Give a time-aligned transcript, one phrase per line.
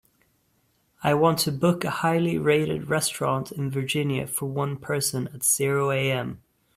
[1.03, 5.91] I want to book a highly rated restaurant in Virginia for one person at zero
[5.91, 6.41] am.